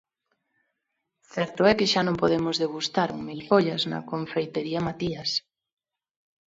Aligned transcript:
Certo 1.33 1.61
é 1.71 1.73
que 1.79 1.89
xa 1.91 2.01
non 2.07 2.19
podemos 2.21 2.55
degustar 2.63 3.09
un 3.15 3.21
milfollas 3.29 3.81
na 3.91 3.99
confeitería 4.11 4.85
Matías. 4.87 5.31